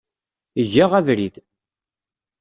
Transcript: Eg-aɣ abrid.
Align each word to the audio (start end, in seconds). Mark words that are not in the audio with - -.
Eg-aɣ 0.61 0.91
abrid. 0.99 1.35